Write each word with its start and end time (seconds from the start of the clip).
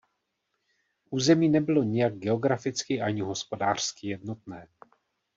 Území 1.09 1.49
nebylo 1.49 1.83
nijak 1.83 2.13
geograficky 2.17 3.01
ani 3.01 3.21
hospodářsky 3.21 4.07
jednotné. 4.09 4.67